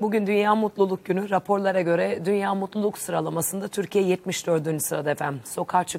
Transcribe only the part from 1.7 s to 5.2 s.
göre Dünya Mutluluk sıralamasında Türkiye 74. sırada